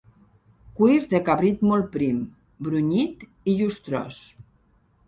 Cuir 0.79 1.03
de 1.11 1.19
cabrit 1.27 1.61
molt 1.73 1.91
prim, 1.99 2.25
brunyit 2.69 3.23
i 3.29 3.57
llustrós. 3.61 4.23